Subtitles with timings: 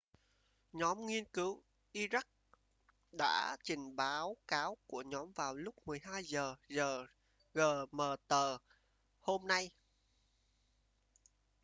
[0.73, 1.61] nhóm nghiên cứu
[1.93, 2.23] iraq
[3.11, 7.05] đã trình báo cáo của nhóm vào lúc 12 giờ giờ
[7.53, 8.33] gmt
[9.19, 9.71] hôm nay